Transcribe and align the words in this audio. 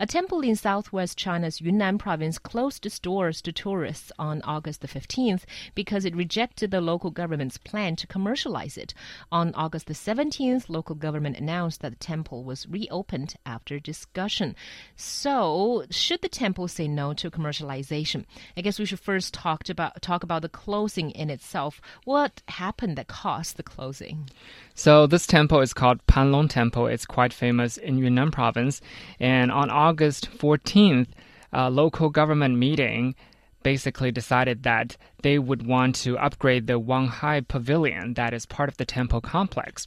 A 0.00 0.06
temple 0.06 0.42
in 0.42 0.54
southwest 0.54 1.18
China's 1.18 1.60
Yunnan 1.60 1.98
province 1.98 2.38
closed 2.38 2.86
its 2.86 3.00
doors 3.00 3.42
to 3.42 3.50
tourists 3.50 4.12
on 4.16 4.40
August 4.42 4.80
the 4.80 4.86
15th 4.86 5.42
because 5.74 6.04
it 6.04 6.14
rejected 6.14 6.70
the 6.70 6.80
local 6.80 7.10
government's 7.10 7.58
plan 7.58 7.96
to 7.96 8.06
commercialize 8.06 8.78
it. 8.78 8.94
On 9.32 9.52
August 9.54 9.86
the 9.86 9.94
17th, 9.94 10.68
local 10.68 10.94
government 10.94 11.36
announced 11.36 11.80
that 11.80 11.90
the 11.90 11.96
temple 11.96 12.44
was 12.44 12.68
reopened 12.68 13.34
after 13.44 13.80
discussion. 13.80 14.54
So, 14.94 15.84
should 15.90 16.22
the 16.22 16.28
temple 16.28 16.68
say 16.68 16.86
no 16.86 17.12
to 17.14 17.28
commercialization? 17.28 18.24
I 18.56 18.60
guess 18.60 18.78
we 18.78 18.84
should 18.84 19.00
first 19.00 19.34
talk 19.34 19.68
about 19.68 20.00
talk 20.00 20.22
about 20.22 20.42
the 20.42 20.48
closing 20.48 21.10
in 21.10 21.28
itself. 21.28 21.80
What 22.04 22.40
happened 22.46 22.96
that 22.98 23.08
caused 23.08 23.56
the 23.56 23.64
closing? 23.64 24.30
So 24.74 25.08
this 25.08 25.26
temple 25.26 25.60
is 25.60 25.74
called 25.74 26.06
Panlong 26.06 26.48
Temple. 26.48 26.86
It's 26.86 27.04
quite 27.04 27.32
famous 27.32 27.76
in 27.76 27.98
Yunnan 27.98 28.30
province. 28.30 28.80
And 29.18 29.50
on 29.50 29.70
August 29.70 29.87
14th, 29.96 31.08
a 31.52 31.70
local 31.70 32.10
government 32.10 32.56
meeting 32.56 33.14
basically 33.62 34.12
decided 34.12 34.62
that 34.62 34.96
they 35.22 35.38
would 35.38 35.66
want 35.66 35.94
to 35.94 36.16
upgrade 36.18 36.66
the 36.66 36.80
Wanghai 36.80 37.46
Pavilion 37.46 38.14
that 38.14 38.32
is 38.32 38.46
part 38.46 38.68
of 38.68 38.76
the 38.76 38.84
temple 38.84 39.20
complex. 39.20 39.84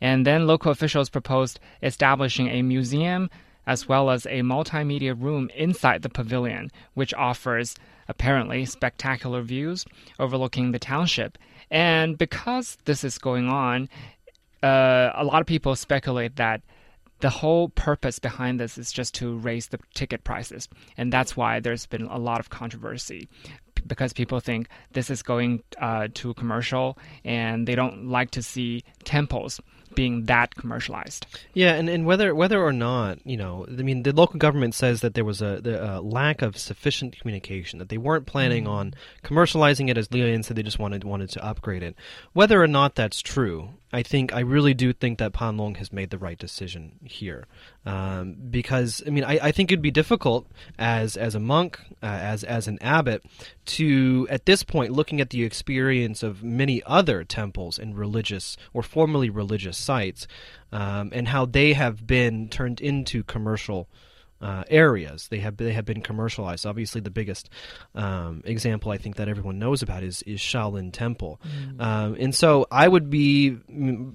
And 0.00 0.26
then 0.26 0.46
local 0.46 0.70
officials 0.70 1.10
proposed 1.10 1.58
establishing 1.82 2.48
a 2.48 2.62
museum 2.62 3.28
as 3.66 3.86
well 3.86 4.08
as 4.08 4.24
a 4.26 4.40
multimedia 4.40 5.14
room 5.20 5.50
inside 5.54 6.02
the 6.02 6.08
pavilion, 6.08 6.70
which 6.94 7.12
offers 7.14 7.76
apparently 8.08 8.64
spectacular 8.64 9.42
views 9.42 9.84
overlooking 10.18 10.72
the 10.72 10.78
township. 10.78 11.36
And 11.70 12.16
because 12.16 12.78
this 12.86 13.04
is 13.04 13.18
going 13.18 13.48
on, 13.48 13.90
uh, 14.62 15.10
a 15.14 15.22
lot 15.22 15.42
of 15.42 15.46
people 15.46 15.76
speculate 15.76 16.36
that 16.36 16.62
the 17.20 17.30
whole 17.30 17.68
purpose 17.70 18.18
behind 18.18 18.60
this 18.60 18.78
is 18.78 18.92
just 18.92 19.14
to 19.14 19.36
raise 19.38 19.68
the 19.68 19.78
ticket 19.94 20.24
prices. 20.24 20.68
And 20.96 21.12
that's 21.12 21.36
why 21.36 21.60
there's 21.60 21.86
been 21.86 22.04
a 22.04 22.18
lot 22.18 22.40
of 22.40 22.50
controversy 22.50 23.28
because 23.86 24.12
people 24.12 24.40
think 24.40 24.68
this 24.92 25.10
is 25.10 25.22
going 25.22 25.62
uh, 25.80 26.08
to 26.14 26.34
commercial 26.34 26.98
and 27.24 27.66
they 27.66 27.74
don't 27.74 28.08
like 28.08 28.30
to 28.32 28.42
see 28.42 28.84
temples 29.04 29.60
being 29.94 30.24
that 30.26 30.54
commercialized. 30.54 31.26
Yeah, 31.54 31.74
and, 31.74 31.88
and 31.88 32.04
whether 32.06 32.34
whether 32.34 32.62
or 32.62 32.72
not 32.72 33.18
you 33.24 33.36
know, 33.36 33.66
I 33.68 33.82
mean, 33.82 34.02
the 34.02 34.12
local 34.12 34.38
government 34.38 34.74
says 34.74 35.00
that 35.00 35.14
there 35.14 35.24
was 35.24 35.42
a, 35.42 35.60
a 35.64 36.00
lack 36.00 36.42
of 36.42 36.56
sufficient 36.56 37.18
communication 37.18 37.78
that 37.78 37.88
they 37.88 37.98
weren't 37.98 38.26
planning 38.26 38.64
mm. 38.64 38.70
on 38.70 38.94
commercializing 39.24 39.88
it 39.88 39.98
as 39.98 40.12
Leon 40.12 40.42
said 40.42 40.56
they 40.56 40.62
just 40.62 40.78
wanted 40.78 41.04
wanted 41.04 41.30
to 41.30 41.44
upgrade 41.44 41.82
it. 41.82 41.96
Whether 42.32 42.62
or 42.62 42.68
not 42.68 42.94
that's 42.94 43.20
true, 43.22 43.70
I 43.92 44.02
think 44.02 44.34
I 44.34 44.40
really 44.40 44.74
do 44.74 44.92
think 44.92 45.18
that 45.18 45.32
Panlong 45.32 45.76
has 45.78 45.92
made 45.92 46.10
the 46.10 46.18
right 46.18 46.38
decision 46.38 46.98
here, 47.02 47.46
um, 47.86 48.36
because 48.50 49.02
I 49.06 49.10
mean 49.10 49.24
I, 49.24 49.38
I 49.44 49.52
think 49.52 49.72
it'd 49.72 49.82
be 49.82 49.90
difficult 49.90 50.46
as 50.78 51.16
as 51.16 51.34
a 51.34 51.40
monk, 51.40 51.80
uh, 52.02 52.06
as 52.06 52.44
as 52.44 52.68
an 52.68 52.78
abbot, 52.82 53.24
to 53.66 54.26
at 54.30 54.44
this 54.44 54.62
point 54.62 54.92
looking 54.92 55.20
at 55.20 55.30
the 55.30 55.42
experience 55.42 56.22
of 56.22 56.42
many 56.42 56.82
other 56.84 57.24
temples 57.24 57.78
and 57.78 57.96
religious 57.96 58.56
or 58.74 58.82
formerly 58.82 59.30
religious 59.30 59.78
sites, 59.78 60.26
um, 60.70 61.10
and 61.14 61.28
how 61.28 61.46
they 61.46 61.72
have 61.72 62.06
been 62.06 62.48
turned 62.48 62.80
into 62.80 63.22
commercial 63.22 63.88
uh, 64.40 64.64
areas. 64.68 65.28
They 65.28 65.38
have 65.38 65.56
they 65.56 65.72
have 65.72 65.84
been 65.84 66.02
commercialized. 66.02 66.66
Obviously, 66.66 67.00
the 67.00 67.10
biggest 67.10 67.50
um, 67.94 68.42
example 68.44 68.92
I 68.92 68.98
think 68.98 69.16
that 69.16 69.28
everyone 69.28 69.58
knows 69.58 69.82
about 69.82 70.02
is 70.02 70.22
is 70.22 70.40
Shaolin 70.40 70.92
Temple. 70.92 71.40
Mm. 71.46 71.80
Um, 71.80 72.16
and 72.18 72.34
so, 72.34 72.66
I 72.70 72.88
would 72.88 73.10
be 73.10 73.58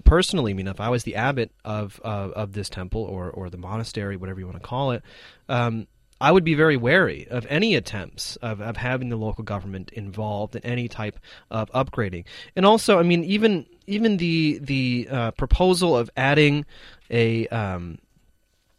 personally, 0.03 0.51
I 0.51 0.53
mean, 0.55 0.67
if 0.67 0.79
I 0.79 0.89
was 0.89 1.03
the 1.03 1.15
abbot 1.15 1.51
of 1.65 1.99
uh, 2.03 2.29
of 2.35 2.53
this 2.53 2.69
temple 2.69 3.01
or 3.01 3.29
or 3.29 3.49
the 3.49 3.57
monastery, 3.57 4.17
whatever 4.17 4.39
you 4.39 4.45
want 4.45 4.61
to 4.61 4.67
call 4.67 4.91
it. 4.91 5.03
Um, 5.49 5.87
I 6.21 6.31
would 6.31 6.45
be 6.45 6.53
very 6.53 6.77
wary 6.77 7.27
of 7.29 7.45
any 7.49 7.75
attempts 7.75 8.37
of, 8.37 8.61
of 8.61 8.77
having 8.77 9.09
the 9.09 9.17
local 9.17 9.43
government 9.43 9.91
involved 9.91 10.55
in 10.55 10.63
any 10.63 10.87
type 10.87 11.19
of 11.51 11.69
upgrading. 11.71 12.23
And 12.55 12.65
also, 12.65 12.97
I 12.97 13.03
mean, 13.03 13.25
even 13.25 13.65
even 13.87 14.15
the 14.15 14.59
the 14.59 15.07
uh, 15.11 15.31
proposal 15.31 15.97
of 15.97 16.09
adding 16.15 16.65
a 17.09 17.47
um, 17.49 17.97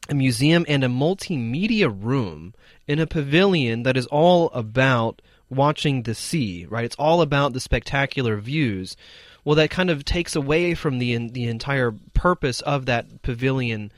a 0.08 0.14
museum 0.14 0.64
and 0.68 0.84
a 0.84 0.88
multimedia 0.88 1.94
room 1.94 2.54
in 2.86 2.98
a 2.98 3.06
pavilion 3.06 3.82
that 3.84 3.96
is 3.96 4.06
all 4.06 4.50
about 4.50 5.22
watching 5.50 6.02
the 6.02 6.14
sea, 6.14 6.66
right? 6.68 6.84
It's 6.84 6.96
all 6.96 7.22
about 7.22 7.52
the 7.52 7.60
spectacular 7.60 8.36
views. 8.36 8.96
Well, 9.44 9.56
that 9.56 9.70
kind 9.70 9.90
of 9.90 10.04
takes 10.04 10.36
away 10.36 10.74
from 10.74 10.98
the 10.98 11.28
the 11.28 11.44
entire 11.44 11.92
purpose 12.14 12.60
of 12.62 12.86
that 12.86 13.22
pavilion 13.22 13.92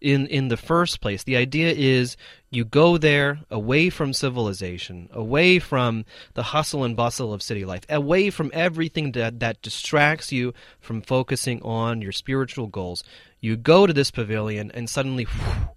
in 0.00 0.26
in 0.26 0.48
the 0.48 0.56
first 0.56 1.00
place. 1.00 1.24
The 1.24 1.36
idea 1.36 1.72
is 1.72 2.16
you 2.50 2.64
go 2.64 2.98
there 2.98 3.40
away 3.50 3.88
from 3.90 4.12
civilization, 4.12 5.08
away 5.12 5.58
from 5.58 6.04
the 6.34 6.42
hustle 6.42 6.84
and 6.84 6.96
bustle 6.96 7.32
of 7.32 7.42
city 7.42 7.64
life, 7.64 7.84
away 7.88 8.30
from 8.30 8.50
everything 8.52 9.12
that 9.12 9.40
that 9.40 9.62
distracts 9.62 10.32
you 10.32 10.54
from 10.80 11.02
focusing 11.02 11.62
on 11.62 12.02
your 12.02 12.12
spiritual 12.12 12.66
goals. 12.66 13.02
You 13.42 13.58
go 13.58 13.86
to 13.86 13.92
this 13.92 14.10
pavilion 14.10 14.70
and 14.70 14.88
suddenly 14.88 15.24
whew, 15.24 15.68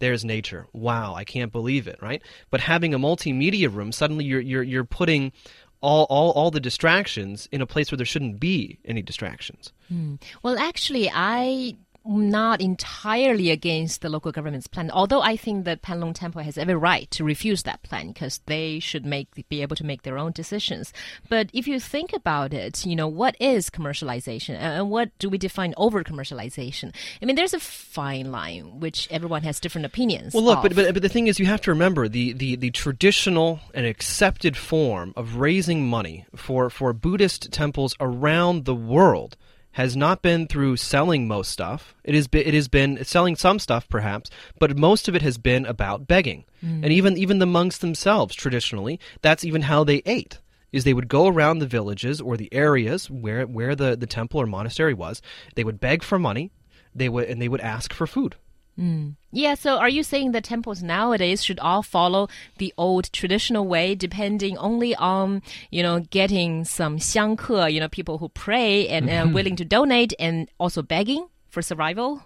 there's 0.00 0.24
nature. 0.24 0.66
Wow, 0.74 1.14
I 1.14 1.24
can't 1.24 1.52
believe 1.52 1.86
it, 1.86 1.98
right? 2.02 2.20
But 2.50 2.60
having 2.60 2.92
a 2.92 2.98
multimedia 2.98 3.74
room, 3.74 3.92
suddenly 3.92 4.26
you're 4.26 4.40
you're 4.40 4.62
you're 4.62 4.84
putting 4.84 5.32
all, 5.80 6.06
all, 6.10 6.32
all 6.32 6.50
the 6.50 6.60
distractions 6.60 7.48
in 7.52 7.60
a 7.60 7.66
place 7.66 7.92
where 7.92 7.96
there 7.96 8.06
shouldn't 8.06 8.40
be 8.40 8.78
any 8.84 9.02
distractions. 9.02 9.72
Hmm. 9.88 10.16
Well, 10.42 10.58
actually, 10.58 11.10
I 11.12 11.76
not 12.06 12.60
entirely 12.60 13.50
against 13.50 14.00
the 14.00 14.08
local 14.08 14.32
government's 14.32 14.66
plan, 14.66 14.90
although 14.90 15.20
I 15.20 15.36
think 15.36 15.64
that 15.64 15.82
Panlong 15.82 16.14
Temple 16.14 16.42
has 16.42 16.56
every 16.56 16.74
right 16.74 17.10
to 17.12 17.24
refuse 17.24 17.62
that 17.64 17.82
plan 17.82 18.08
because 18.08 18.40
they 18.46 18.78
should 18.78 19.04
make 19.04 19.28
be 19.48 19.62
able 19.62 19.76
to 19.76 19.84
make 19.84 20.02
their 20.02 20.18
own 20.18 20.32
decisions. 20.32 20.92
But 21.28 21.50
if 21.52 21.66
you 21.66 21.80
think 21.80 22.12
about 22.12 22.52
it, 22.52 22.86
you 22.86 22.96
know, 22.96 23.08
what 23.08 23.36
is 23.40 23.70
commercialization 23.70 24.54
and 24.54 24.90
what 24.90 25.16
do 25.18 25.28
we 25.28 25.38
define 25.38 25.74
over 25.76 26.02
commercialization? 26.04 26.94
I 27.20 27.24
mean, 27.24 27.36
there's 27.36 27.54
a 27.54 27.60
fine 27.60 28.30
line 28.30 28.80
which 28.80 29.08
everyone 29.10 29.42
has 29.42 29.60
different 29.60 29.86
opinions. 29.86 30.34
Well, 30.34 30.44
look, 30.44 30.62
but, 30.62 30.74
but 30.74 30.94
but 30.94 31.02
the 31.02 31.08
thing 31.08 31.26
is, 31.26 31.38
you 31.38 31.46
have 31.46 31.60
to 31.62 31.70
remember 31.70 32.08
the 32.08 32.32
the 32.32 32.56
the 32.56 32.70
traditional 32.70 33.60
and 33.74 33.86
accepted 33.86 34.56
form 34.56 35.12
of 35.16 35.36
raising 35.36 35.86
money 35.86 36.26
for 36.34 36.70
for 36.70 36.92
Buddhist 36.92 37.52
temples 37.52 37.96
around 38.00 38.64
the 38.64 38.74
world 38.74 39.36
has 39.76 39.94
not 39.94 40.22
been 40.22 40.46
through 40.46 40.74
selling 40.74 41.28
most 41.28 41.50
stuff. 41.50 41.94
It 42.02 42.14
has 42.14 42.26
been, 42.28 42.46
it 42.46 42.54
has 42.54 42.66
been 42.66 43.04
selling 43.04 43.36
some 43.36 43.58
stuff 43.58 43.86
perhaps, 43.90 44.30
but 44.58 44.78
most 44.78 45.06
of 45.06 45.14
it 45.14 45.20
has 45.20 45.36
been 45.36 45.66
about 45.66 46.08
begging. 46.08 46.46
Mm. 46.64 46.82
And 46.82 46.86
even 46.86 47.18
even 47.18 47.40
the 47.40 47.46
monks 47.46 47.76
themselves 47.76 48.34
traditionally, 48.34 48.98
that's 49.20 49.44
even 49.44 49.62
how 49.62 49.84
they 49.84 50.00
ate. 50.06 50.38
Is 50.72 50.84
they 50.84 50.94
would 50.94 51.08
go 51.08 51.26
around 51.26 51.58
the 51.58 51.66
villages 51.66 52.22
or 52.22 52.38
the 52.38 52.52
areas 52.54 53.10
where 53.10 53.46
where 53.46 53.76
the, 53.76 53.96
the 53.96 54.06
temple 54.06 54.40
or 54.40 54.46
monastery 54.46 54.94
was, 54.94 55.20
they 55.56 55.64
would 55.64 55.78
beg 55.78 56.02
for 56.02 56.18
money, 56.18 56.52
they 56.94 57.10
would 57.10 57.28
and 57.28 57.40
they 57.40 57.48
would 57.48 57.60
ask 57.60 57.92
for 57.92 58.06
food. 58.06 58.36
Mm. 58.78 59.16
Yeah, 59.32 59.54
so 59.54 59.78
are 59.78 59.88
you 59.88 60.02
saying 60.02 60.32
that 60.32 60.44
temples 60.44 60.82
nowadays 60.82 61.42
should 61.42 61.58
all 61.60 61.82
follow 61.82 62.28
the 62.58 62.72
old 62.76 63.12
traditional 63.12 63.66
way, 63.66 63.94
depending 63.94 64.56
only 64.58 64.94
on, 64.94 65.42
you 65.70 65.82
know, 65.82 66.00
getting 66.00 66.64
some 66.64 66.98
xiangke, 66.98 67.72
you 67.72 67.80
know, 67.80 67.88
people 67.88 68.18
who 68.18 68.28
pray 68.28 68.88
and 68.88 69.10
are 69.10 69.26
willing 69.28 69.56
to 69.56 69.64
donate 69.64 70.12
and 70.18 70.50
also 70.58 70.82
begging 70.82 71.26
for 71.48 71.62
survival? 71.62 72.22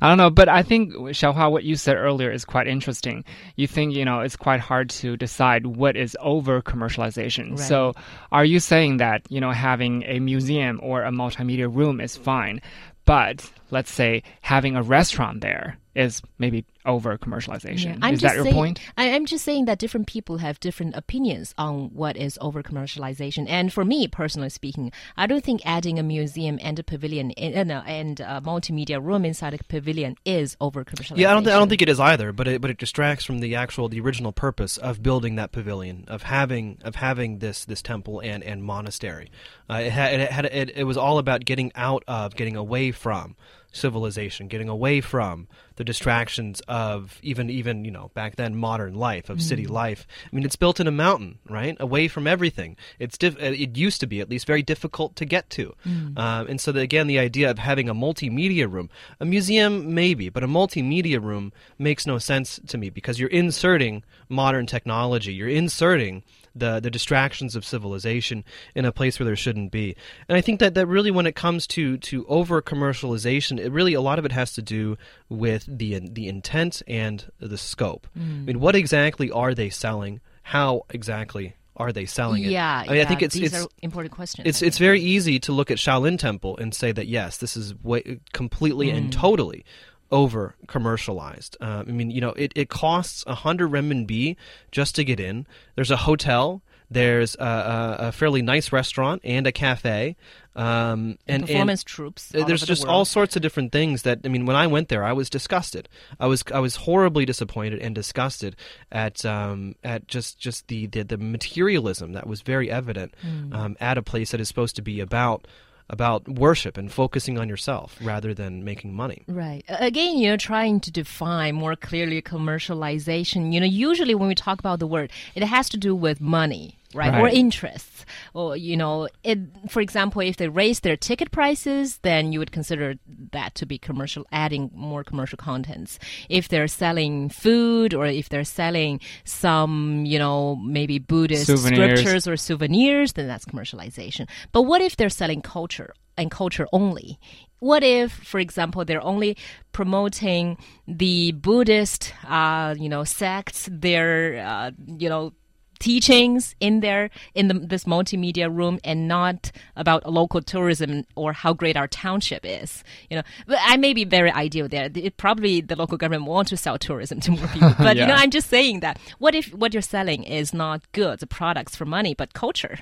I 0.00 0.08
don't 0.08 0.18
know, 0.18 0.30
but 0.30 0.48
I 0.48 0.62
think 0.62 0.92
Xiaohua, 0.92 1.50
what 1.50 1.64
you 1.64 1.76
said 1.76 1.96
earlier 1.96 2.30
is 2.30 2.44
quite 2.44 2.66
interesting. 2.66 3.24
You 3.56 3.66
think 3.66 3.94
you 3.94 4.04
know 4.04 4.20
it's 4.20 4.36
quite 4.36 4.60
hard 4.60 4.90
to 4.90 5.16
decide 5.16 5.66
what 5.66 5.96
is 5.96 6.16
over 6.20 6.60
commercialization. 6.60 7.50
Right. 7.50 7.58
So, 7.58 7.94
are 8.30 8.44
you 8.44 8.60
saying 8.60 8.98
that 8.98 9.22
you 9.30 9.40
know 9.40 9.50
having 9.50 10.02
a 10.04 10.20
museum 10.20 10.78
or 10.82 11.04
a 11.04 11.10
multimedia 11.10 11.74
room 11.74 12.00
is 12.00 12.16
fine, 12.16 12.60
but 13.04 13.50
let's 13.72 13.90
say 13.90 14.22
having 14.42 14.76
a 14.76 14.82
restaurant 14.82 15.40
there 15.40 15.78
is 15.94 16.22
maybe 16.38 16.64
over 16.86 17.18
commercialization. 17.18 18.00
Yeah, 18.00 18.10
is 18.10 18.20
that 18.22 18.34
your 18.34 18.44
saying, 18.44 18.54
point? 18.54 18.80
I, 18.96 19.04
am 19.04 19.26
just 19.26 19.44
saying 19.44 19.66
that 19.66 19.78
different 19.78 20.06
people 20.06 20.38
have 20.38 20.58
different 20.58 20.96
opinions 20.96 21.54
on 21.58 21.90
what 21.92 22.16
is 22.16 22.38
over 22.40 22.62
commercialization. 22.62 23.46
And 23.48 23.72
for 23.72 23.84
me, 23.84 24.08
personally 24.08 24.48
speaking, 24.48 24.90
I 25.16 25.26
don't 25.26 25.44
think 25.44 25.60
adding 25.64 25.98
a 25.98 26.02
museum 26.02 26.58
and 26.62 26.78
a 26.78 26.82
pavilion 26.82 27.32
and, 27.32 27.70
uh, 27.70 27.82
and 27.86 28.20
a 28.20 28.40
multimedia 28.40 29.04
room 29.04 29.24
inside 29.24 29.52
a 29.54 29.58
pavilion 29.64 30.16
is 30.24 30.56
over 30.60 30.84
commercialization. 30.84 31.18
Yeah, 31.18 31.30
I 31.30 31.34
don't, 31.34 31.44
th- 31.44 31.54
I 31.54 31.58
don't 31.58 31.68
think 31.68 31.82
it 31.82 31.90
is 31.90 32.00
either. 32.00 32.32
But 32.32 32.48
it, 32.48 32.60
but 32.60 32.70
it 32.70 32.78
distracts 32.78 33.24
from 33.24 33.40
the 33.40 33.54
actual, 33.54 33.88
the 33.88 34.00
original 34.00 34.32
purpose 34.32 34.78
of 34.78 35.02
building 35.02 35.36
that 35.36 35.52
pavilion, 35.52 36.04
of 36.08 36.22
having 36.22 36.78
of 36.84 36.94
having 36.94 37.38
this 37.38 37.64
this 37.64 37.82
temple 37.82 38.20
and 38.20 38.42
and 38.42 38.64
monastery. 38.64 39.30
Uh, 39.68 39.74
it, 39.74 39.92
had, 39.92 40.20
it, 40.20 40.30
had, 40.30 40.44
it, 40.46 40.70
it 40.70 40.84
was 40.84 40.96
all 40.96 41.18
about 41.18 41.44
getting 41.44 41.70
out 41.74 42.02
of, 42.08 42.34
getting 42.34 42.56
away 42.56 42.92
from 42.92 43.36
civilization, 43.72 44.48
getting 44.48 44.68
away 44.68 45.00
from 45.00 45.48
the 45.76 45.84
distractions 45.84 46.60
of 46.68 47.18
even 47.22 47.50
even 47.50 47.84
you 47.84 47.90
know 47.90 48.10
back 48.14 48.36
then 48.36 48.54
modern 48.54 48.94
life 48.94 49.30
of 49.30 49.40
city 49.40 49.66
life. 49.66 50.06
I 50.30 50.36
mean, 50.36 50.44
it's 50.44 50.56
built 50.56 50.78
in 50.78 50.86
a 50.86 50.92
mountain, 50.92 51.38
right, 51.48 51.76
away 51.80 52.08
from 52.08 52.26
everything. 52.26 52.76
It's 52.98 53.18
diff- 53.18 53.36
uh, 53.36 53.46
it 53.46 53.76
used 53.76 54.00
to 54.00 54.06
be 54.06 54.20
at 54.20 54.28
least 54.28 54.46
very 54.46 54.62
difficult 54.62 55.16
to 55.16 55.24
get 55.24 55.48
to, 55.50 55.74
um, 56.16 56.46
and 56.46 56.60
so 56.60 56.72
the, 56.72 56.80
again, 56.80 57.06
the 57.06 57.18
idea 57.18 57.50
of 57.50 57.58
having 57.58 57.88
a 57.88 57.94
multimedia 57.94 58.70
room, 58.70 58.90
a 59.18 59.24
museum 59.24 59.94
maybe, 59.94 60.28
but 60.28 60.44
a 60.44 60.48
multimedia 60.48 61.22
room 61.22 61.52
makes 61.78 62.06
no 62.06 62.18
sense 62.18 62.60
to 62.66 62.78
me 62.78 62.90
because 62.90 63.18
you're 63.18 63.30
inserting 63.30 64.04
modern 64.28 64.66
technology, 64.66 65.32
you're 65.32 65.48
inserting 65.48 66.22
the 66.54 66.80
the 66.80 66.90
distractions 66.90 67.56
of 67.56 67.64
civilization 67.64 68.44
in 68.74 68.84
a 68.84 68.92
place 68.92 69.18
where 69.18 69.26
there 69.26 69.36
shouldn't 69.36 69.70
be. 69.72 69.96
And 70.28 70.36
I 70.36 70.40
think 70.40 70.60
that 70.60 70.74
that 70.74 70.86
really 70.86 71.10
when 71.10 71.26
it 71.26 71.34
comes 71.34 71.66
to 71.68 71.96
to 71.98 72.26
over 72.26 72.60
commercialization, 72.62 73.58
it 73.58 73.70
really 73.72 73.94
a 73.94 74.00
lot 74.00 74.18
of 74.18 74.24
it 74.24 74.32
has 74.32 74.52
to 74.54 74.62
do 74.62 74.96
with 75.28 75.64
the 75.68 75.98
the 76.00 76.28
intent 76.28 76.82
and 76.86 77.30
the 77.38 77.58
scope. 77.58 78.06
I 78.16 78.18
mean, 78.20 78.60
what 78.60 78.74
exactly 78.76 79.30
are 79.30 79.54
they 79.54 79.70
selling? 79.70 80.20
How 80.42 80.82
exactly 80.90 81.54
are 81.76 81.90
they 81.92 82.04
selling 82.04 82.44
it? 82.44 82.50
Yeah, 82.50 82.68
I 82.80 82.82
mean, 82.82 82.90
I 82.90 82.94
yeah, 82.96 83.08
think 83.08 83.22
it's 83.22 83.34
these 83.34 83.52
it's 83.54 83.64
are 83.64 83.68
important 83.80 84.12
questions. 84.12 84.46
it's 84.46 84.60
it's 84.60 84.78
very 84.78 85.00
easy 85.00 85.40
to 85.40 85.52
look 85.52 85.70
at 85.70 85.78
Shaolin 85.78 86.18
Temple 86.18 86.58
and 86.58 86.74
say 86.74 86.92
that 86.92 87.06
yes, 87.06 87.38
this 87.38 87.56
is 87.56 87.74
way, 87.82 88.20
completely 88.32 88.88
Mm. 88.88 88.96
and 88.96 89.12
totally 89.12 89.64
over 90.12 90.54
commercialized. 90.68 91.56
Uh, 91.60 91.82
I 91.88 91.90
mean, 91.90 92.10
you 92.10 92.20
know, 92.20 92.30
it, 92.30 92.52
it 92.54 92.68
costs 92.68 93.24
a 93.26 93.34
hundred 93.34 93.70
renminbi 93.72 94.36
just 94.70 94.94
to 94.96 95.04
get 95.04 95.18
in. 95.18 95.46
There's 95.74 95.90
a 95.90 95.96
hotel. 95.96 96.62
There's 96.90 97.34
a, 97.36 97.42
a, 97.42 97.96
a 98.08 98.12
fairly 98.12 98.42
nice 98.42 98.70
restaurant 98.70 99.22
and 99.24 99.46
a 99.46 99.52
cafe. 99.52 100.14
Um, 100.54 101.16
and, 101.26 101.42
and 101.42 101.46
performance 101.46 101.82
troupes. 101.82 102.34
uh, 102.34 102.44
there's 102.44 102.60
over 102.62 102.66
the 102.66 102.66
just 102.66 102.84
all 102.84 103.06
sorts 103.06 103.34
of 103.36 103.40
different 103.40 103.72
things 103.72 104.02
that 104.02 104.18
I 104.24 104.28
mean. 104.28 104.44
When 104.44 104.54
I 104.56 104.66
went 104.66 104.90
there, 104.90 105.02
I 105.02 105.14
was 105.14 105.30
disgusted. 105.30 105.88
I 106.20 106.26
was 106.26 106.44
I 106.52 106.58
was 106.60 106.76
horribly 106.76 107.24
disappointed 107.24 107.80
and 107.80 107.94
disgusted 107.94 108.56
at 108.90 109.24
um, 109.24 109.76
at 109.82 110.06
just 110.06 110.38
just 110.38 110.68
the, 110.68 110.86
the 110.88 111.04
the 111.04 111.16
materialism 111.16 112.12
that 112.12 112.26
was 112.26 112.42
very 112.42 112.70
evident 112.70 113.14
Hmm. 113.22 113.52
um, 113.54 113.76
at 113.80 113.96
a 113.96 114.02
place 114.02 114.32
that 114.32 114.40
is 114.42 114.48
supposed 114.48 114.76
to 114.76 114.82
be 114.82 115.00
about 115.00 115.46
about 115.92 116.26
worship 116.26 116.76
and 116.78 116.90
focusing 116.90 117.38
on 117.38 117.48
yourself 117.48 117.96
rather 118.02 118.32
than 118.34 118.64
making 118.64 118.94
money. 118.94 119.22
Right. 119.28 119.62
Again, 119.68 120.16
you 120.16 120.30
know, 120.30 120.36
trying 120.38 120.80
to 120.80 120.90
define 120.90 121.54
more 121.54 121.76
clearly 121.76 122.20
commercialization. 122.22 123.52
You 123.52 123.60
know, 123.60 123.66
usually 123.66 124.14
when 124.14 124.28
we 124.28 124.34
talk 124.34 124.58
about 124.58 124.78
the 124.78 124.86
word, 124.86 125.12
it 125.34 125.44
has 125.44 125.68
to 125.68 125.76
do 125.76 125.94
with 125.94 126.20
money, 126.20 126.78
right? 126.94 127.20
Or 127.20 127.28
interests. 127.28 128.04
Or, 128.34 128.56
you 128.56 128.76
know, 128.76 129.08
it, 129.22 129.38
for 129.68 129.80
example, 129.80 130.22
if 130.22 130.36
they 130.36 130.48
raise 130.48 130.80
their 130.80 130.96
ticket 130.96 131.30
prices, 131.30 131.98
then 131.98 132.32
you 132.32 132.38
would 132.38 132.52
consider 132.52 132.94
that 133.32 133.54
to 133.56 133.66
be 133.66 133.78
commercial, 133.78 134.26
adding 134.32 134.70
more 134.74 135.04
commercial 135.04 135.36
contents. 135.36 135.98
If 136.28 136.48
they're 136.48 136.68
selling 136.68 137.28
food 137.28 137.94
or 137.94 138.06
if 138.06 138.28
they're 138.28 138.44
selling 138.44 139.00
some, 139.24 140.04
you 140.04 140.18
know, 140.18 140.56
maybe 140.56 140.98
Buddhist 140.98 141.46
Souvenirs. 141.46 142.00
scriptures 142.00 142.28
or 142.28 142.36
souvenirs, 142.36 143.12
then 143.14 143.26
that's 143.26 143.44
commercialization. 143.44 144.28
But 144.52 144.62
what 144.62 144.80
if 144.80 144.96
they're 144.96 145.08
selling 145.10 145.42
culture 145.42 145.94
and 146.16 146.30
culture 146.30 146.66
only? 146.72 147.18
What 147.60 147.84
if, 147.84 148.12
for 148.12 148.40
example, 148.40 148.84
they're 148.84 149.04
only 149.04 149.36
promoting 149.70 150.58
the 150.88 151.30
Buddhist, 151.30 152.12
uh, 152.26 152.74
you 152.76 152.88
know, 152.88 153.04
sects, 153.04 153.68
their, 153.70 154.44
uh, 154.44 154.70
you 154.98 155.08
know, 155.08 155.32
teachings 155.82 156.54
in 156.60 156.80
there 156.80 157.10
in 157.34 157.48
the, 157.48 157.54
this 157.54 157.84
multimedia 157.84 158.54
room 158.54 158.78
and 158.84 159.08
not 159.08 159.50
about 159.74 160.10
local 160.10 160.40
tourism 160.40 161.04
or 161.16 161.32
how 161.32 161.52
great 161.52 161.76
our 161.76 161.88
township 161.88 162.44
is 162.44 162.84
you 163.10 163.16
know. 163.16 163.22
But 163.46 163.58
i 163.60 163.76
may 163.76 163.92
be 163.92 164.04
very 164.04 164.30
ideal 164.30 164.68
there. 164.68 164.88
It, 164.94 165.16
probably 165.16 165.60
the 165.60 165.76
local 165.76 165.98
government 165.98 166.24
wants 166.24 166.50
to 166.50 166.56
sell 166.56 166.78
tourism 166.78 167.20
to 167.20 167.32
more 167.32 167.48
people. 167.48 167.74
But 167.78 167.96
you 167.96 168.06
know 168.06 168.14
i'm 168.14 168.30
just 168.30 168.48
saying 168.48 168.80
that 168.80 168.98
what 169.18 169.34
if 169.34 169.52
what 169.52 169.72
you're 169.74 169.82
selling 169.82 170.22
is 170.22 170.54
not 170.54 170.80
goods 170.92 171.22
or 171.22 171.26
products 171.26 171.74
for 171.76 171.84
money 171.84 172.14
but 172.14 172.32
culture? 172.32 172.78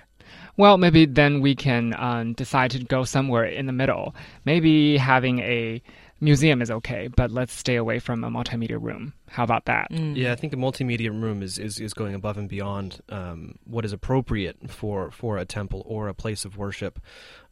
Well, 0.57 0.77
maybe 0.77 1.07
then 1.07 1.41
we 1.41 1.55
can 1.55 1.95
um, 1.99 2.35
decide 2.35 2.71
to 2.73 2.85
go 2.85 3.05
somewhere 3.05 3.47
in 3.47 3.67
the 3.67 3.73
middle. 3.73 4.15
Maybe 4.45 4.97
having 4.97 5.39
a 5.41 5.83
museum 6.21 6.61
is 6.63 6.71
okay, 6.71 7.09
but 7.09 7.31
let's 7.31 7.53
stay 7.53 7.77
away 7.77 7.99
from 7.99 8.25
a 8.25 8.31
multimedia 8.31 8.81
room. 8.81 9.13
How 9.27 9.45
about 9.45 9.67
that? 9.67 9.91
Yeah, 9.91 10.33
I 10.33 10.37
think 10.37 10.53
a 10.53 10.57
multimedia 10.57 11.11
room 11.11 11.43
is, 11.43 11.59
is, 11.59 11.79
is 11.79 11.95
going 11.95 12.15
above 12.15 12.37
and 12.37 12.49
beyond 12.49 13.01
um, 13.09 13.57
what 13.65 13.85
is 13.85 13.93
appropriate 13.93 14.71
for, 14.71 15.11
for 15.11 15.39
a 15.39 15.45
temple 15.45 15.83
or 15.87 16.09
a 16.09 16.15
place 16.15 16.45
of 16.45 16.57
worship, 16.57 17.01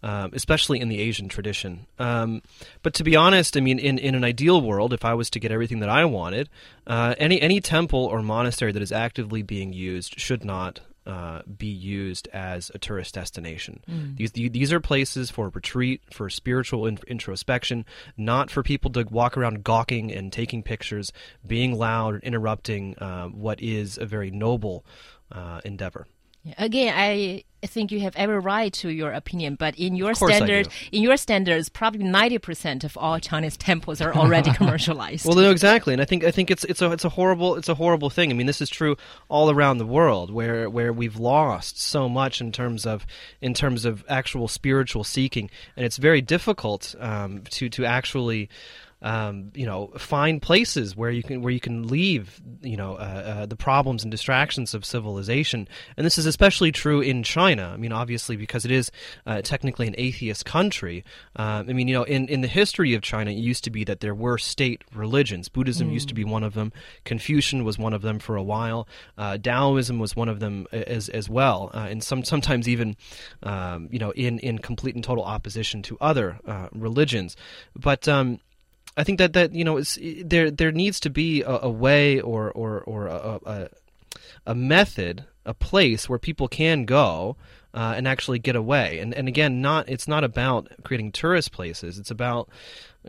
um, 0.03 0.31
especially 0.33 0.81
in 0.81 0.89
the 0.89 1.01
Asian 1.01 1.29
tradition. 1.29 1.87
Um, 1.99 2.43
but 2.83 2.95
to 2.95 3.05
be 3.05 3.17
honest, 3.17 3.57
I 3.57 3.61
mean, 3.61 3.79
in, 3.79 3.99
in 3.99 4.15
an 4.15 4.25
ideal 4.25 4.61
world, 4.61 4.93
if 4.93 5.05
I 5.05 5.15
was 5.15 5.31
to 5.31 5.41
get 5.41 5.53
everything 5.53 5.81
that 5.81 5.89
I 5.89 6.05
wanted, 6.05 6.49
uh, 6.87 7.15
any 7.19 7.41
any 7.41 7.61
temple 7.61 8.05
or 8.05 8.23
monastery 8.23 8.73
that 8.73 8.83
is 8.83 8.93
actively 8.93 9.43
being 9.43 9.73
used 9.73 10.19
should 10.19 10.45
not. 10.45 10.81
Uh, 11.09 11.41
be 11.57 11.69
used 11.69 12.29
as 12.35 12.71
a 12.75 12.79
tourist 12.79 13.15
destination. 13.15 13.83
These 14.17 14.33
these 14.33 14.75
are 14.75 14.81
places 14.81 15.31
for 15.31 15.49
retreat, 15.49 16.03
for 16.13 16.29
spiritual 16.29 16.85
in- 16.85 16.99
introspection, 17.07 17.87
not 18.19 18.51
for 18.51 18.63
people 18.63 18.91
to 18.91 19.07
walk 19.11 19.35
around 19.39 19.65
gawking 19.65 20.13
and 20.13 20.31
taking 20.31 20.63
pictures, 20.63 21.11
being 21.47 21.79
loud, 21.79 22.13
and 22.17 22.25
interrupting 22.25 22.95
uh, 22.99 23.29
what 23.29 23.63
is 23.63 23.97
a 23.97 24.05
very 24.05 24.31
noble 24.31 24.85
uh, 25.33 25.63
endeavor. 25.65 26.07
Again, 26.57 26.95
I 26.97 27.45
think 27.67 27.91
you 27.91 28.01
have 28.01 28.15
every 28.17 28.39
right 28.39 28.73
to 28.75 28.89
your 28.89 29.13
opinion, 29.13 29.57
but 29.57 29.77
in 29.77 29.97
your 29.97 30.15
standards, 30.15 30.69
in 30.93 31.03
your 31.03 31.17
standards, 31.17 31.69
probably 31.69 32.05
ninety 32.05 32.39
percent 32.39 32.85
of 32.85 32.97
all 32.97 33.19
Chinese 33.19 33.57
temples 33.69 34.01
are 34.01 34.15
already 34.15 34.53
commercialized. 34.55 35.27
Well, 35.27 35.37
no, 35.37 35.51
exactly, 35.51 35.93
and 35.93 36.01
I 36.01 36.05
think 36.05 36.25
I 36.25 36.31
think 36.31 36.51
it's 36.51 36.65
it's 36.65 36.81
a 36.81 36.93
it's 36.93 37.05
a 37.05 37.09
horrible 37.09 37.57
it's 37.57 37.69
a 37.69 37.75
horrible 37.75 38.11
thing. 38.11 38.31
I 38.31 38.35
mean, 38.35 38.47
this 38.47 38.61
is 38.61 38.71
true 38.71 38.97
all 39.29 39.51
around 39.51 39.79
the 39.79 39.87
world, 39.87 40.31
where 40.31 40.71
where 40.71 40.93
we've 40.93 41.17
lost 41.17 41.81
so 41.81 42.09
much 42.09 42.41
in 42.41 42.53
terms 42.53 42.87
of 42.87 43.05
in 43.41 43.55
terms 43.55 43.85
of 43.85 44.05
actual 44.09 44.47
spiritual 44.47 45.03
seeking, 45.03 45.51
and 45.77 45.85
it's 45.85 45.97
very 45.97 46.21
difficult 46.21 46.95
um, 47.01 47.43
to 47.51 47.69
to 47.71 47.85
actually. 47.85 48.49
Um, 49.01 49.53
you 49.55 49.67
know, 49.67 49.93
find 49.97 50.43
places 50.43 50.97
where 50.97 51.11
you 51.11 51.23
can 51.23 51.43
where 51.43 51.53
you 51.53 51.61
can 51.61 51.87
leave, 51.87 52.41
you 52.63 52.77
know, 52.77 52.95
uh, 52.95 52.97
uh, 53.43 53.47
the 53.47 53.57
problems 53.57 54.03
and 54.03 54.11
distractions 54.11 54.75
of 54.75 54.85
civilization, 54.85 55.69
and 55.97 56.05
this 56.05 56.19
is 56.19 56.27
especially 56.27 56.73
true 56.73 57.01
in 57.01 57.23
China. 57.23 57.71
I 57.73 57.77
mean, 57.77 57.93
obviously 57.93 58.37
because 58.37 58.65
it 58.65 58.71
is 58.71 58.91
uh, 59.27 59.43
technically 59.43 59.87
an 59.87 59.95
atheist 59.99 60.45
country. 60.45 61.05
Um, 61.37 61.69
I 61.69 61.73
mean, 61.73 61.87
you 61.87 61.95
know, 61.95 62.03
in 62.03 62.29
in 62.29 62.41
the 62.41 62.49
history 62.49 62.95
of 62.95 63.03
China, 63.03 63.31
it 63.31 63.37
used 63.37 63.65
to 63.65 63.71
be 63.71 63.85
that 63.85 64.01
there 64.01 64.15
were 64.15 64.39
state 64.39 64.83
religions. 64.95 65.49
Buddhism 65.49 65.91
used 65.91 66.09
to 66.09 66.15
be 66.15 66.25
one 66.25 66.43
of 66.43 66.55
them. 66.55 66.73
Confucian 67.05 67.65
was 67.65 67.79
one 67.79 67.93
of 67.93 68.03
them 68.03 68.19
for 68.19 68.37
a 68.37 68.43
while. 68.43 68.89
Uh, 69.17 69.39
Taoism 69.39 69.99
was 69.99 70.17
one 70.17 70.29
of 70.29 70.41
them 70.41 70.67
as 70.73 71.09
as 71.09 71.29
well, 71.29 71.71
uh, 71.75 71.87
and 71.89 72.03
some 72.03 72.25
sometimes 72.25 72.69
even, 72.69 72.97
um, 73.43 73.89
you 73.93 73.99
know, 73.99 74.11
in 74.11 74.39
in 74.41 74.59
complete 74.59 74.95
and 74.95 75.05
total 75.05 75.25
opposition 75.25 75.83
to 75.83 75.97
other 76.01 76.39
uh, 76.47 76.69
religions. 76.73 77.37
But 77.77 78.09
um, 78.09 78.41
I 78.99 79.05
think 79.05 79.19
that 79.19 79.33
that 79.35 79.55
you 79.55 79.65
know 79.65 79.77
it's, 79.77 79.97
there 80.25 80.51
there 80.51 80.73
needs 80.73 80.99
to 81.01 81.11
be 81.11 81.43
a, 81.43 81.59
a 81.63 81.71
way 81.71 82.21
or 82.21 82.51
or 82.51 82.81
or 82.81 83.07
a, 83.07 83.39
a, 83.47 83.69
a 84.45 84.55
method, 84.57 85.25
a 85.47 85.55
place 85.55 86.09
where 86.09 86.19
people 86.19 86.49
can 86.49 86.85
go 86.85 87.37
uh, 87.73 87.95
and 87.97 88.09
actually 88.09 88.41
get 88.41 88.57
away. 88.57 88.99
And 88.99 89.15
and 89.15 89.29
again, 89.29 89.63
not 89.63 89.89
it's 89.89 90.09
not 90.09 90.25
about 90.25 90.69
creating 90.83 91.13
tourist 91.13 91.53
places. 91.53 92.01
It's 92.01 92.11
about 92.11 92.49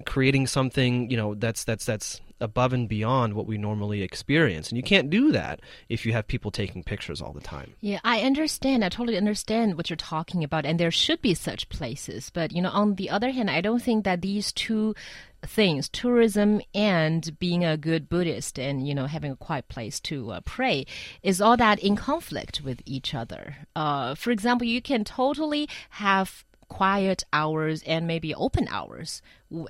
creating 0.05 0.45
something 0.45 1.09
you 1.09 1.17
know 1.17 1.33
that's 1.33 1.63
that's 1.63 1.85
that's 1.85 2.21
above 2.41 2.73
and 2.73 2.87
beyond 2.87 3.33
what 3.33 3.45
we 3.45 3.57
normally 3.57 4.01
experience. 4.01 4.69
And 4.69 4.77
you 4.77 4.83
can't 4.83 5.09
do 5.09 5.31
that 5.31 5.59
if 5.87 6.05
you 6.05 6.13
have 6.13 6.27
people 6.27 6.51
taking 6.51 6.83
pictures 6.83 7.21
all 7.21 7.33
the 7.33 7.41
time. 7.41 7.73
Yeah, 7.81 7.99
I 8.03 8.21
understand. 8.21 8.83
I 8.83 8.89
totally 8.89 9.17
understand 9.17 9.75
what 9.77 9.89
you're 9.89 9.97
talking 9.97 10.43
about, 10.43 10.65
and 10.65 10.79
there 10.79 10.91
should 10.91 11.21
be 11.21 11.33
such 11.33 11.69
places. 11.69 12.29
But 12.33 12.51
you 12.51 12.61
know, 12.61 12.69
on 12.69 12.95
the 12.95 13.09
other 13.09 13.31
hand, 13.31 13.49
I 13.49 13.61
don't 13.61 13.81
think 13.81 14.05
that 14.05 14.21
these 14.21 14.51
two 14.51 14.95
things, 15.45 15.87
tourism 15.89 16.61
and 16.73 17.37
being 17.39 17.63
a 17.63 17.77
good 17.77 18.09
Buddhist, 18.09 18.59
and 18.59 18.87
you 18.87 18.93
know, 18.93 19.05
having 19.05 19.31
a 19.31 19.35
quiet 19.35 19.67
place 19.69 19.99
to 20.01 20.31
uh, 20.31 20.41
pray, 20.41 20.85
is 21.23 21.41
all 21.41 21.57
that 21.57 21.79
in 21.79 21.95
conflict 21.95 22.61
with 22.61 22.81
each 22.85 23.13
other. 23.13 23.55
Uh, 23.75 24.15
for 24.15 24.31
example, 24.31 24.67
you 24.67 24.81
can 24.81 25.03
totally 25.03 25.69
have 25.91 26.43
quiet 26.69 27.23
hours 27.33 27.83
and 27.83 28.07
maybe 28.07 28.33
open 28.33 28.67
hours. 28.69 29.21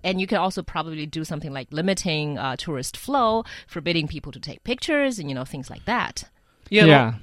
And 0.03 0.21
you 0.21 0.27
can 0.27 0.37
also 0.37 0.61
probably 0.61 1.05
do 1.05 1.23
something 1.23 1.51
like 1.51 1.67
limiting 1.71 2.37
uh, 2.37 2.55
tourist 2.57 2.95
flow, 2.97 3.43
forbidding 3.67 4.07
people 4.07 4.31
to 4.31 4.39
take 4.39 4.63
pictures, 4.63 5.17
and 5.17 5.29
you 5.29 5.35
know 5.35 5.45
things 5.45 5.69
like 5.69 5.85
that. 5.85 6.25
Yeah. 6.69 6.85
yeah. 6.85 7.13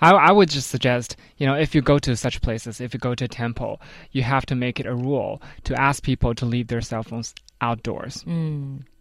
I, 0.00 0.10
I 0.12 0.32
would 0.32 0.50
just 0.50 0.70
suggest, 0.70 1.16
you 1.38 1.46
know, 1.46 1.54
if 1.54 1.74
you 1.74 1.80
go 1.80 1.98
to 1.98 2.16
such 2.16 2.42
places, 2.42 2.80
if 2.80 2.92
you 2.94 3.00
go 3.00 3.14
to 3.14 3.24
a 3.24 3.28
temple, 3.28 3.80
you 4.12 4.22
have 4.22 4.46
to 4.46 4.54
make 4.54 4.78
it 4.78 4.86
a 4.86 4.94
rule 4.94 5.40
to 5.64 5.80
ask 5.80 6.02
people 6.02 6.34
to 6.34 6.44
leave 6.46 6.68
their 6.68 6.82
cell 6.82 7.02
phones 7.02 7.34
outdoors. 7.60 8.22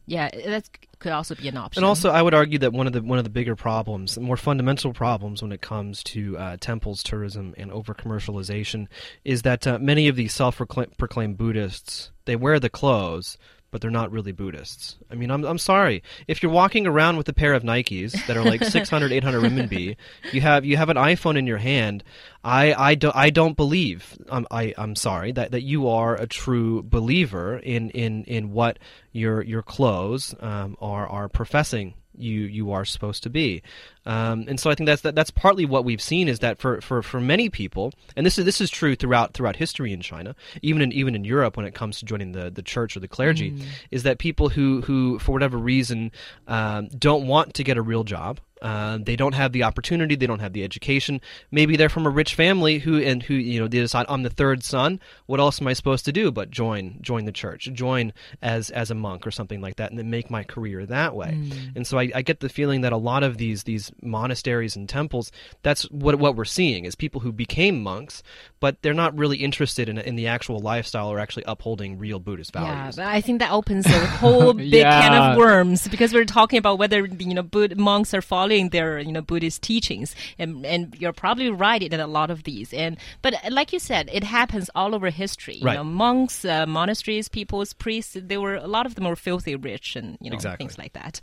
Yeah, 0.05 0.29
that 0.45 0.69
could 0.99 1.11
also 1.11 1.35
be 1.35 1.47
an 1.47 1.57
option. 1.57 1.81
And 1.83 1.85
also, 1.85 2.09
I 2.09 2.21
would 2.21 2.33
argue 2.33 2.59
that 2.59 2.73
one 2.73 2.87
of 2.87 2.93
the 2.93 3.01
one 3.01 3.17
of 3.17 3.23
the 3.23 3.29
bigger 3.29 3.55
problems, 3.55 4.17
more 4.17 4.37
fundamental 4.37 4.93
problems 4.93 5.41
when 5.41 5.51
it 5.51 5.61
comes 5.61 6.03
to 6.05 6.37
uh, 6.37 6.57
temples, 6.59 7.03
tourism, 7.03 7.53
and 7.57 7.71
over 7.71 7.93
commercialization, 7.93 8.87
is 9.23 9.43
that 9.43 9.65
uh, 9.67 9.79
many 9.79 10.07
of 10.07 10.15
these 10.15 10.33
self-proclaimed 10.33 11.37
Buddhists 11.37 12.11
they 12.25 12.35
wear 12.35 12.59
the 12.59 12.69
clothes, 12.69 13.37
but 13.73 13.81
they're 13.81 13.91
not 13.91 14.11
really 14.11 14.31
Buddhists. 14.31 14.95
I 15.11 15.15
mean, 15.15 15.31
I'm, 15.31 15.43
I'm 15.43 15.57
sorry. 15.57 16.03
If 16.27 16.41
you're 16.41 16.51
walking 16.51 16.85
around 16.85 17.17
with 17.17 17.27
a 17.27 17.33
pair 17.33 17.53
of 17.53 17.63
Nikes 17.63 18.25
that 18.27 18.37
are 18.37 18.43
like 18.43 18.63
600, 18.63 19.11
800 19.11 19.41
renminbi, 19.41 19.97
you 20.31 20.41
have 20.41 20.63
you 20.63 20.77
have 20.77 20.89
an 20.89 20.95
iPhone 20.95 21.37
in 21.37 21.47
your 21.47 21.57
hand. 21.57 22.03
I, 22.43 22.73
I, 22.73 22.95
do, 22.95 23.11
I 23.15 23.31
don't 23.31 23.57
believe. 23.57 24.17
I'm, 24.29 24.45
I, 24.51 24.75
I'm 24.77 24.95
sorry 24.95 25.31
that, 25.31 25.51
that 25.51 25.63
you 25.63 25.87
are 25.87 26.15
a 26.15 26.27
true 26.27 26.83
believer 26.83 27.57
in, 27.57 27.89
in, 27.89 28.23
in 28.25 28.51
what 28.51 28.77
your 29.11 29.41
your 29.43 29.61
clothes 29.61 30.35
um, 30.39 30.75
are 30.79 31.07
are 31.07 31.29
professing 31.29 31.93
you 32.17 32.41
you 32.41 32.71
are 32.71 32.85
supposed 32.85 33.23
to 33.23 33.29
be. 33.29 33.61
Um, 34.05 34.45
and 34.47 34.59
so 34.59 34.69
I 34.69 34.75
think 34.75 34.87
that's 34.87 35.01
that, 35.03 35.15
that's 35.15 35.31
partly 35.31 35.65
what 35.65 35.85
we've 35.85 36.01
seen 36.01 36.27
is 36.27 36.39
that 36.39 36.59
for, 36.59 36.81
for, 36.81 37.01
for 37.01 37.21
many 37.21 37.49
people, 37.49 37.93
and 38.15 38.25
this 38.25 38.37
is 38.37 38.45
this 38.45 38.59
is 38.59 38.69
true 38.69 38.95
throughout 38.95 39.33
throughout 39.33 39.55
history 39.55 39.93
in 39.93 40.01
China, 40.01 40.35
even 40.61 40.81
in 40.81 40.91
even 40.91 41.15
in 41.15 41.23
Europe 41.23 41.57
when 41.57 41.65
it 41.65 41.73
comes 41.73 41.99
to 41.99 42.05
joining 42.05 42.33
the, 42.33 42.49
the 42.49 42.61
church 42.61 42.97
or 42.97 42.99
the 42.99 43.07
clergy, 43.07 43.51
mm. 43.51 43.63
is 43.91 44.03
that 44.03 44.17
people 44.17 44.49
who 44.49 44.81
who 44.81 45.19
for 45.19 45.31
whatever 45.31 45.57
reason 45.57 46.11
um, 46.47 46.87
don't 46.87 47.27
want 47.27 47.53
to 47.55 47.63
get 47.63 47.77
a 47.77 47.81
real 47.81 48.03
job 48.03 48.39
uh, 48.63 48.97
they 48.99 49.17
don't 49.17 49.33
have 49.33 49.51
the 49.51 49.63
opportunity. 49.63 50.15
They 50.15 50.25
don't 50.25 50.39
have 50.39 50.53
the 50.53 50.63
education. 50.63 51.19
Maybe 51.51 51.75
they're 51.75 51.89
from 51.89 52.05
a 52.05 52.09
rich 52.09 52.33
family 52.33 52.79
who 52.79 52.97
and 52.97 53.21
who 53.21 53.33
you 53.33 53.59
know 53.59 53.67
they 53.67 53.79
decide 53.79 54.05
I'm 54.07 54.23
the 54.23 54.29
third 54.29 54.63
son. 54.63 55.01
What 55.25 55.41
else 55.41 55.61
am 55.61 55.67
I 55.67 55.73
supposed 55.73 56.05
to 56.05 56.13
do 56.13 56.31
but 56.31 56.49
join 56.49 56.97
join 57.01 57.25
the 57.25 57.33
church, 57.33 57.69
join 57.73 58.13
as 58.41 58.69
as 58.69 58.89
a 58.89 58.95
monk 58.95 59.27
or 59.27 59.31
something 59.31 59.59
like 59.59 59.75
that, 59.75 59.89
and 59.89 59.99
then 59.99 60.09
make 60.09 60.31
my 60.31 60.43
career 60.43 60.85
that 60.85 61.13
way. 61.13 61.37
Mm. 61.37 61.75
And 61.75 61.87
so 61.87 61.99
I, 61.99 62.09
I, 62.15 62.21
get 62.21 62.39
the 62.39 62.47
feeling 62.47 62.81
that 62.81 62.93
a 62.93 62.97
lot 62.97 63.23
of 63.23 63.37
these 63.37 63.63
these 63.63 63.91
monasteries 64.01 64.77
and 64.77 64.87
temples, 64.87 65.31
that's 65.61 65.83
what 65.91 66.15
what 66.15 66.37
we're 66.37 66.45
seeing 66.45 66.85
is 66.85 66.95
people 66.95 67.19
who 67.19 67.33
became 67.33 67.83
monks, 67.83 68.23
but 68.61 68.81
they're 68.81 68.93
not 68.93 69.17
really 69.17 69.37
interested 69.37 69.89
in 69.89 69.97
in 69.97 70.15
the 70.15 70.27
actual 70.27 70.59
lifestyle 70.59 71.09
or 71.09 71.19
actually 71.19 71.43
upholding 71.47 71.99
real 71.99 72.19
Buddhist 72.19 72.53
values. 72.53 72.97
Yeah, 72.97 73.09
I 73.09 73.19
think 73.19 73.39
that 73.39 73.51
opens 73.51 73.85
a 73.87 74.05
whole 74.05 74.53
big 74.53 74.71
yeah. 74.71 75.01
can 75.01 75.31
of 75.31 75.37
worms 75.37 75.85
because 75.89 76.13
we're 76.13 76.23
talking 76.23 76.59
about 76.59 76.77
whether 76.77 77.05
you 77.05 77.33
know 77.33 77.43
Buddha 77.43 77.75
monks 77.75 78.13
are 78.13 78.21
following 78.21 78.52
following 78.53 78.69
their 78.69 78.99
you 78.99 79.11
know 79.11 79.21
Buddhist 79.21 79.61
teachings, 79.61 80.15
and 80.37 80.65
and 80.65 80.95
you're 80.99 81.13
probably 81.13 81.49
right 81.49 81.81
in 81.81 81.99
a 81.99 82.07
lot 82.07 82.29
of 82.29 82.43
these. 82.43 82.73
And 82.73 82.97
but 83.21 83.33
like 83.49 83.73
you 83.73 83.79
said, 83.79 84.09
it 84.11 84.23
happens 84.23 84.69
all 84.75 84.93
over 84.95 85.09
history. 85.09 85.55
You 85.55 85.65
right. 85.65 85.75
know, 85.75 85.83
monks, 85.83 86.45
uh, 86.45 86.65
monasteries, 86.65 87.29
peoples, 87.29 87.73
priests. 87.73 88.17
They 88.19 88.37
were 88.37 88.55
a 88.55 88.67
lot 88.67 88.85
of 88.85 88.95
them 88.95 89.05
were 89.05 89.15
filthy 89.15 89.55
rich, 89.55 89.95
and 89.95 90.17
you 90.21 90.29
know 90.29 90.35
exactly. 90.35 90.65
things 90.65 90.77
like 90.77 90.93
that. 90.93 91.19